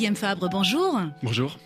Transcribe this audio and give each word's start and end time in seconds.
Guillaume 0.00 0.16
Fabre, 0.16 0.48
bonjour. 0.48 0.98
Bonjour. 1.22 1.58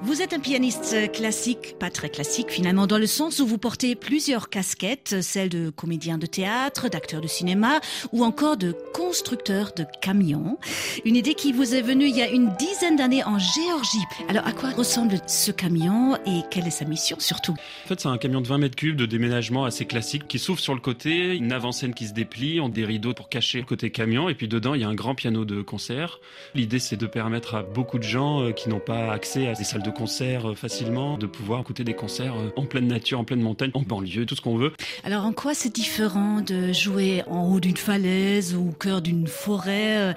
Vous 0.00 0.22
êtes 0.22 0.32
un 0.32 0.38
pianiste 0.38 1.10
classique, 1.10 1.74
pas 1.80 1.90
très 1.90 2.08
classique 2.08 2.52
finalement, 2.52 2.86
dans 2.86 2.98
le 2.98 3.06
sens 3.06 3.40
où 3.40 3.46
vous 3.48 3.58
portez 3.58 3.96
plusieurs 3.96 4.48
casquettes, 4.48 5.20
celle 5.22 5.48
de 5.48 5.70
comédien 5.70 6.18
de 6.18 6.26
théâtre, 6.26 6.88
d'acteur 6.88 7.20
de 7.20 7.26
cinéma 7.26 7.80
ou 8.12 8.22
encore 8.22 8.56
de 8.56 8.76
constructeur 8.94 9.72
de 9.76 9.84
camions. 10.00 10.56
Une 11.04 11.16
idée 11.16 11.34
qui 11.34 11.52
vous 11.52 11.74
est 11.74 11.82
venue 11.82 12.06
il 12.06 12.16
y 12.16 12.22
a 12.22 12.30
une 12.30 12.52
dizaine 12.56 12.94
d'années 12.94 13.24
en 13.24 13.40
Géorgie. 13.40 14.04
Alors 14.28 14.46
à 14.46 14.52
quoi 14.52 14.70
ressemble 14.70 15.20
ce 15.26 15.50
camion 15.50 16.16
et 16.26 16.42
quelle 16.48 16.68
est 16.68 16.70
sa 16.70 16.84
mission 16.84 17.16
surtout? 17.18 17.56
En 17.84 17.88
fait, 17.88 17.98
c'est 18.00 18.08
un 18.08 18.18
camion 18.18 18.40
de 18.40 18.46
20 18.46 18.58
mètres 18.58 18.76
cubes 18.76 18.96
de 18.96 19.06
déménagement 19.06 19.64
assez 19.64 19.84
classique 19.84 20.28
qui 20.28 20.38
s'ouvre 20.38 20.60
sur 20.60 20.74
le 20.74 20.80
côté, 20.80 21.34
une 21.34 21.52
avant-scène 21.52 21.92
qui 21.92 22.06
se 22.06 22.12
déplie, 22.12 22.60
on 22.60 22.68
des 22.68 22.84
rideaux 22.84 23.14
pour 23.14 23.28
cacher 23.28 23.58
le 23.58 23.64
côté 23.64 23.90
camion 23.90 24.28
et 24.28 24.34
puis 24.36 24.46
dedans 24.46 24.74
il 24.74 24.80
y 24.80 24.84
a 24.84 24.88
un 24.88 24.94
grand 24.94 25.16
piano 25.16 25.44
de 25.44 25.60
concert. 25.60 26.20
L'idée 26.54 26.78
c'est 26.78 26.96
de 26.96 27.06
permettre 27.06 27.56
à 27.56 27.62
beaucoup 27.64 27.98
de 27.98 28.04
gens 28.04 28.42
euh, 28.42 28.52
qui 28.52 28.68
n'ont 28.68 28.78
pas 28.78 29.10
accès 29.10 29.48
à 29.48 29.54
des 29.54 29.64
salles 29.64 29.82
de 29.82 29.87
concert 29.90 30.50
euh, 30.50 30.54
facilement 30.54 31.18
de 31.18 31.26
pouvoir 31.26 31.60
écouter 31.60 31.84
des 31.84 31.94
concerts 31.94 32.34
euh, 32.36 32.50
en 32.56 32.64
pleine 32.66 32.86
nature, 32.86 33.20
en 33.20 33.24
pleine 33.24 33.40
montagne, 33.40 33.70
en 33.74 33.82
banlieue, 33.82 34.26
tout 34.26 34.34
ce 34.34 34.40
qu'on 34.40 34.56
veut. 34.56 34.72
Alors 35.04 35.24
en 35.24 35.32
quoi 35.32 35.54
c'est 35.54 35.74
différent 35.74 36.40
de 36.40 36.72
jouer 36.72 37.22
en 37.26 37.48
haut 37.48 37.60
d'une 37.60 37.76
falaise 37.76 38.54
ou 38.54 38.68
au 38.68 38.72
cœur 38.72 39.02
d'une 39.02 39.26
forêt 39.26 40.14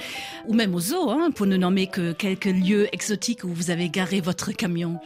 ou 0.47 0.53
même 0.53 0.75
au 0.75 0.79
zoo, 0.79 1.09
hein, 1.09 1.29
pour 1.33 1.45
ne 1.45 1.57
nommer 1.57 1.87
que 1.87 2.11
quelques 2.11 2.45
lieux 2.45 2.87
exotiques 2.93 3.43
où 3.43 3.49
vous 3.49 3.71
avez 3.71 3.89
garé 3.89 4.21
votre 4.21 4.51
camion? 4.51 4.99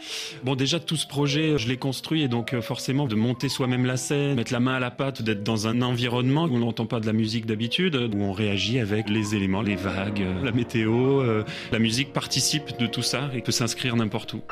Bon 0.44 0.54
déjà 0.54 0.80
tout 0.80 0.96
ce 0.96 1.06
projet 1.06 1.58
je 1.58 1.68
l'ai 1.68 1.76
construit 1.76 2.22
et 2.22 2.28
donc 2.28 2.58
forcément 2.60 3.06
de 3.06 3.14
monter 3.14 3.48
soi-même 3.48 3.84
la 3.84 3.96
scène, 3.96 4.36
mettre 4.36 4.52
la 4.52 4.60
main 4.60 4.74
à 4.74 4.80
la 4.80 4.90
pâte, 4.90 5.22
d'être 5.22 5.42
dans 5.42 5.66
un 5.66 5.82
environnement 5.82 6.44
où 6.44 6.54
on 6.54 6.58
n'entend 6.58 6.86
pas 6.86 7.00
de 7.00 7.06
la 7.06 7.12
musique 7.12 7.46
d'habitude, 7.46 7.96
où 7.96 8.22
on 8.22 8.32
réagit 8.32 8.78
avec 8.78 9.08
les 9.08 9.34
éléments, 9.34 9.62
les 9.62 9.76
vagues, 9.76 10.24
la 10.42 10.52
météo, 10.52 11.22
la 11.72 11.78
musique 11.78 12.12
participe 12.12 12.78
de 12.78 12.86
tout 12.86 13.02
ça 13.02 13.30
et 13.34 13.40
peut 13.40 13.52
s'inscrire 13.52 13.96
n'importe 13.96 14.34
où. 14.34 14.42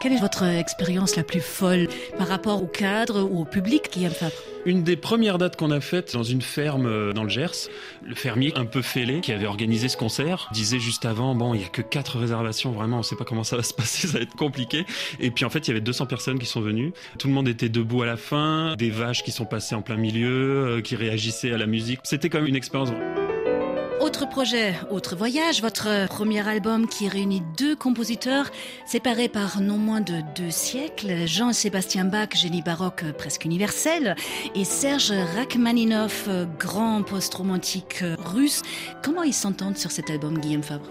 Quelle 0.00 0.12
est 0.12 0.20
votre 0.20 0.44
expérience 0.44 1.16
la 1.16 1.24
plus 1.24 1.40
folle 1.40 1.88
par 2.18 2.28
rapport 2.28 2.62
au 2.62 2.66
cadre 2.66 3.22
ou 3.22 3.40
au 3.40 3.44
public 3.44 3.88
qui 3.90 4.04
aime 4.04 4.12
Fabre? 4.12 4.36
Une 4.64 4.84
des 4.84 4.96
premières 4.96 5.38
dates 5.38 5.56
qu'on 5.56 5.72
a 5.72 5.80
faites 5.80 6.12
dans 6.12 6.22
une 6.22 6.40
ferme 6.40 6.86
euh, 6.86 7.12
dans 7.12 7.24
le 7.24 7.28
Gers, 7.28 7.68
le 8.04 8.14
fermier 8.14 8.52
un 8.54 8.64
peu 8.64 8.80
fêlé 8.80 9.20
qui 9.20 9.32
avait 9.32 9.46
organisé 9.46 9.88
ce 9.88 9.96
concert 9.96 10.50
disait 10.52 10.78
juste 10.78 11.04
avant 11.04 11.34
bon 11.34 11.52
il 11.52 11.62
y 11.62 11.64
a 11.64 11.68
que 11.68 11.82
quatre 11.82 12.18
réservations 12.18 12.70
vraiment 12.70 12.98
on 12.98 13.02
sait 13.02 13.16
pas 13.16 13.24
comment 13.24 13.42
ça 13.42 13.56
va 13.56 13.64
se 13.64 13.74
passer 13.74 14.06
ça 14.06 14.18
va 14.18 14.22
être 14.22 14.36
compliqué. 14.36 14.86
Et 15.18 15.32
puis 15.32 15.44
en 15.44 15.50
fait 15.50 15.66
il 15.66 15.68
y 15.68 15.70
avait 15.72 15.80
200 15.80 16.06
personnes 16.06 16.38
qui 16.38 16.46
sont 16.46 16.60
venues. 16.60 16.92
Tout 17.18 17.26
le 17.26 17.34
monde 17.34 17.48
était 17.48 17.68
debout 17.68 18.02
à 18.02 18.06
la 18.06 18.16
fin 18.16 18.76
des 18.76 18.90
vaches 18.90 19.24
qui 19.24 19.32
sont 19.32 19.46
passées 19.46 19.74
en 19.74 19.82
plein 19.82 19.96
milieu 19.96 20.76
euh, 20.76 20.80
qui 20.80 20.94
réagissaient 20.94 21.50
à 21.50 21.58
la 21.58 21.66
musique. 21.66 21.98
C'était 22.04 22.28
quand 22.28 22.38
même 22.38 22.46
une 22.46 22.56
expérience 22.56 22.90
autre 24.00 24.28
projet, 24.28 24.74
autre 24.90 25.16
voyage, 25.16 25.60
votre 25.60 26.06
premier 26.08 26.46
album 26.46 26.86
qui 26.86 27.08
réunit 27.08 27.42
deux 27.56 27.74
compositeurs 27.74 28.50
séparés 28.86 29.28
par 29.28 29.60
non 29.60 29.76
moins 29.76 30.00
de 30.00 30.20
deux 30.36 30.50
siècles, 30.50 31.26
Jean-Sébastien 31.26 32.04
Bach, 32.04 32.28
génie 32.34 32.62
baroque 32.62 33.04
presque 33.16 33.44
universel, 33.44 34.14
et 34.54 34.64
Serge 34.64 35.12
Rachmaninoff, 35.36 36.28
grand 36.58 37.02
post-romantique 37.02 38.04
russe. 38.24 38.62
Comment 39.02 39.22
ils 39.22 39.34
s'entendent 39.34 39.76
sur 39.76 39.90
cet 39.90 40.10
album, 40.10 40.38
Guillaume 40.38 40.62
Fabre? 40.62 40.86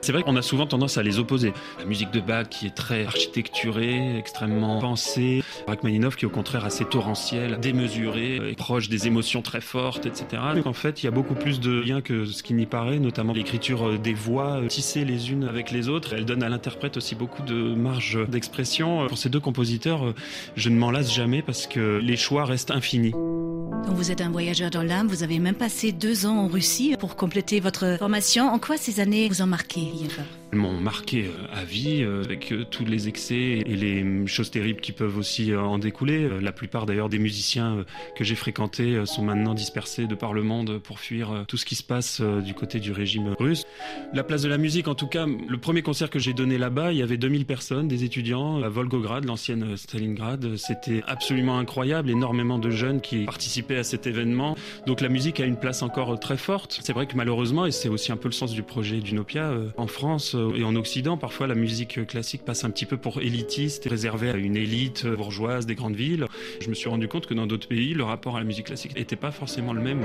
C'est 0.00 0.12
vrai 0.12 0.22
qu'on 0.22 0.36
a 0.36 0.42
souvent 0.42 0.66
tendance 0.66 0.98
à 0.98 1.02
les 1.02 1.18
opposer. 1.18 1.52
La 1.78 1.84
musique 1.84 2.10
de 2.10 2.20
Bach 2.20 2.48
qui 2.48 2.66
est 2.66 2.74
très 2.74 3.06
architecturée, 3.06 4.18
extrêmement 4.18 4.80
pensée, 4.80 5.42
Rachmaninoff 5.66 6.16
qui 6.16 6.24
est 6.24 6.28
au 6.28 6.30
contraire 6.30 6.64
assez 6.64 6.84
torrentiel, 6.84 7.58
démesuré, 7.60 8.54
proche 8.56 8.88
des 8.88 9.06
émotions 9.06 9.42
très 9.42 9.60
fortes, 9.60 10.06
etc. 10.06 10.42
Donc 10.54 10.66
en 10.66 10.72
fait, 10.72 11.02
il 11.02 11.06
y 11.06 11.08
a 11.08 11.12
beaucoup 11.12 11.34
plus 11.34 11.60
de 11.60 11.80
liens 11.80 12.00
que 12.00 12.24
ce 12.24 12.42
qui 12.48 12.54
n'y 12.54 12.64
paraît, 12.64 12.98
notamment 12.98 13.34
l'écriture 13.34 13.86
euh, 13.86 13.98
des 13.98 14.14
voix 14.14 14.62
euh, 14.62 14.68
tissées 14.68 15.04
les 15.04 15.30
unes 15.30 15.44
avec 15.44 15.70
les 15.70 15.90
autres. 15.90 16.14
Elle 16.14 16.24
donne 16.24 16.42
à 16.42 16.48
l'interprète 16.48 16.96
aussi 16.96 17.14
beaucoup 17.14 17.42
de 17.42 17.74
marge 17.74 18.18
d'expression. 18.26 19.06
Pour 19.06 19.18
ces 19.18 19.28
deux 19.28 19.38
compositeurs, 19.38 20.02
euh, 20.02 20.14
je 20.56 20.70
ne 20.70 20.78
m'en 20.78 20.90
lasse 20.90 21.12
jamais 21.12 21.42
parce 21.42 21.66
que 21.66 21.98
les 21.98 22.16
choix 22.16 22.46
restent 22.46 22.70
infinis. 22.70 23.10
Donc 23.10 23.96
vous 23.96 24.10
êtes 24.10 24.22
un 24.22 24.30
voyageur 24.30 24.70
dans 24.70 24.82
l'âme, 24.82 25.08
vous 25.08 25.22
avez 25.22 25.38
même 25.38 25.54
passé 25.54 25.92
deux 25.92 26.24
ans 26.24 26.38
en 26.38 26.48
Russie 26.48 26.96
pour 26.98 27.16
compléter 27.16 27.60
votre 27.60 27.96
formation. 27.98 28.48
En 28.48 28.58
quoi 28.58 28.78
ces 28.78 28.98
années 28.98 29.28
vous 29.28 29.42
ont 29.42 29.46
marqué, 29.46 29.80
Yeva 29.80 30.22
m'ont 30.52 30.80
marqué 30.80 31.26
euh, 31.26 31.46
à 31.52 31.64
vie 31.64 32.02
euh, 32.02 32.22
avec 32.24 32.52
euh, 32.52 32.64
tous 32.64 32.84
les 32.84 33.08
excès 33.08 33.62
et 33.64 33.76
les 33.76 34.26
choses 34.26 34.50
terribles 34.50 34.80
qui 34.80 34.92
peuvent 34.92 35.18
aussi 35.18 35.54
en 35.54 35.78
découler. 35.78 36.28
La 36.40 36.52
plupart 36.52 36.86
d'ailleurs 36.86 37.08
des 37.08 37.18
musiciens 37.18 37.84
que 38.16 38.24
j'ai 38.24 38.34
fréquentés 38.34 39.04
sont 39.06 39.22
maintenant 39.22 39.54
dispersés 39.54 40.06
de 40.06 40.14
par 40.14 40.32
le 40.32 40.42
monde 40.42 40.78
pour 40.78 41.00
fuir 41.00 41.44
tout 41.48 41.56
ce 41.56 41.64
qui 41.64 41.74
se 41.74 41.82
passe 41.82 42.20
du 42.42 42.54
côté 42.54 42.80
du 42.80 42.92
régime 42.92 43.34
russe. 43.38 43.64
La 44.12 44.24
place 44.24 44.42
de 44.42 44.48
la 44.48 44.58
musique, 44.58 44.88
en 44.88 44.94
tout 44.94 45.06
cas, 45.06 45.26
le 45.26 45.58
premier 45.58 45.82
concert 45.82 46.10
que 46.10 46.18
j'ai 46.18 46.32
donné 46.32 46.58
là-bas, 46.58 46.92
il 46.92 46.98
y 46.98 47.02
avait 47.02 47.16
2000 47.16 47.46
personnes, 47.46 47.88
des 47.88 48.04
étudiants 48.04 48.62
à 48.62 48.68
Volgograd, 48.68 49.24
l'ancienne 49.24 49.76
Stalingrad. 49.76 50.56
C'était 50.56 51.02
absolument 51.06 51.58
incroyable, 51.58 52.10
énormément 52.10 52.58
de 52.58 52.70
jeunes 52.70 53.00
qui 53.00 53.24
participaient 53.24 53.78
à 53.78 53.84
cet 53.84 54.06
événement. 54.06 54.56
Donc 54.86 55.00
la 55.00 55.08
musique 55.08 55.40
a 55.40 55.44
une 55.44 55.56
place 55.56 55.82
encore 55.82 56.18
très 56.18 56.36
forte. 56.36 56.80
C'est 56.82 56.92
vrai 56.92 57.06
que 57.06 57.16
malheureusement, 57.16 57.66
et 57.66 57.70
c'est 57.70 57.88
aussi 57.88 58.12
un 58.12 58.16
peu 58.16 58.28
le 58.28 58.32
sens 58.32 58.52
du 58.52 58.62
projet 58.62 59.00
d'Unopia, 59.00 59.52
en 59.76 59.86
France, 59.86 60.36
et 60.54 60.64
en 60.64 60.76
Occident, 60.76 61.16
parfois 61.16 61.46
la 61.46 61.54
musique 61.54 62.06
classique 62.06 62.44
passe 62.44 62.64
un 62.64 62.70
petit 62.70 62.86
peu 62.86 62.96
pour 62.96 63.20
élitiste, 63.20 63.86
réservée 63.88 64.30
à 64.30 64.36
une 64.36 64.56
élite 64.56 65.06
bourgeoise 65.06 65.66
des 65.66 65.74
grandes 65.74 65.96
villes. 65.96 66.26
Je 66.60 66.68
me 66.68 66.74
suis 66.74 66.88
rendu 66.88 67.08
compte 67.08 67.26
que 67.26 67.34
dans 67.34 67.46
d'autres 67.46 67.68
pays, 67.68 67.94
le 67.94 68.04
rapport 68.04 68.36
à 68.36 68.38
la 68.40 68.44
musique 68.44 68.66
classique 68.66 68.96
n'était 68.96 69.16
pas 69.16 69.30
forcément 69.30 69.72
le 69.72 69.80
même. 69.80 70.00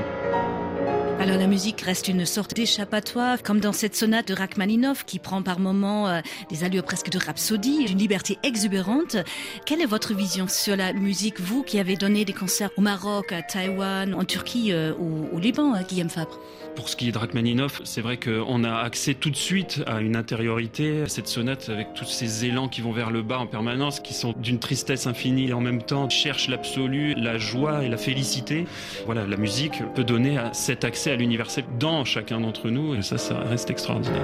Alors 1.20 1.38
la 1.38 1.48
musique 1.48 1.80
reste 1.82 2.10
une 2.10 2.23
sorte 2.26 2.54
d'échappatoire, 2.54 3.44
comme 3.44 3.60
dans 3.60 3.74
cette 3.74 3.96
sonate 3.96 4.28
de 4.28 4.34
Rachmaninoff 4.34 5.06
qui 5.06 5.20
prend 5.20 5.42
par 5.42 5.60
moments 5.60 6.08
euh, 6.08 6.22
des 6.50 6.64
allures 6.64 6.84
presque 6.84 7.10
de 7.10 7.18
rhapsodie, 7.18 7.86
d'une 7.86 7.98
liberté 7.98 8.38
exubérante. 8.44 9.18
Quelle 9.66 9.82
est 9.82 9.86
votre 9.86 10.14
vision 10.14 10.48
sur 10.48 10.76
la 10.76 10.94
musique, 10.94 11.40
vous 11.40 11.64
qui 11.64 11.80
avez 11.80 11.96
donné 11.96 12.26
des 12.26 12.34
concerts 12.34 12.70
au 12.78 12.82
Maroc, 12.82 13.32
à 13.32 13.42
Taïwan, 13.42 14.14
en 14.14 14.26
Turquie, 14.26 14.72
euh, 14.72 14.94
au, 14.94 15.40
Liban, 15.40 15.74
hein, 15.74 15.84
Guillaume 15.88 16.10
Fabre? 16.10 16.40
Pour 16.76 16.90
ce 16.90 16.96
qui 16.96 17.10
est 17.10 17.12
de 17.12 17.18
Rachmaninoff, 17.18 17.82
c'est 17.84 18.02
vrai 18.02 18.18
qu'on 18.18 18.64
a 18.64 18.76
accès 18.78 19.14
tout 19.14 19.30
de 19.30 19.36
suite 19.36 19.82
à 19.86 20.02
une 20.02 20.16
intériorité, 20.16 21.04
à 21.04 21.08
cette 21.08 21.28
sonate 21.28 21.70
avec 21.70 21.94
tous 21.94 22.06
ces 22.06 22.46
élans 22.46 22.68
qui 22.68 22.82
vont 22.82 22.92
vers 22.92 23.12
le 23.12 23.22
bas 23.22 23.40
en 23.40 23.46
permanence, 23.46 24.00
qui 24.00 24.14
sont 24.14 24.34
d'une 24.38 24.60
tristesse 24.60 25.06
infinie 25.06 25.50
et 25.50 25.54
en 25.54 25.62
même 25.62 25.84
temps 25.84 26.10
cherchent 26.10 26.48
l'absolu, 26.48 27.14
la 27.16 27.38
joie 27.38 27.84
et 27.84 27.90
la 27.90 27.98
félicité. 27.98 28.66
Voilà, 29.06 29.28
la 29.28 29.38
musique 29.38 29.84
peut 29.94 30.04
donner 30.04 30.40
cet 30.54 30.84
accès 30.84 31.12
à 31.12 31.16
l'universel 31.16 31.66
dans 31.80 32.06
chacun 32.14 32.40
d'entre 32.40 32.70
nous 32.70 32.94
et 32.94 33.02
ça, 33.02 33.18
ça 33.18 33.40
reste 33.40 33.72
extraordinaire. 33.72 34.22